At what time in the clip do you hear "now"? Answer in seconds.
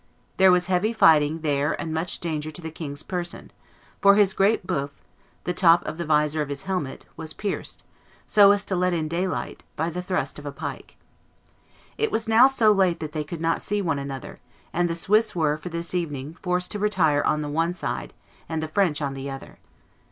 12.27-12.47